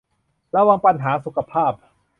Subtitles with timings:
[0.55, 1.73] ระวังปัญหาสุขภาพ